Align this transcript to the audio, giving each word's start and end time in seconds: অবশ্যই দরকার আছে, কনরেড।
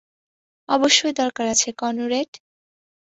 অবশ্যই 0.69 1.13
দরকার 1.13 1.45
আছে, 1.47 1.69
কনরেড। 1.73 2.31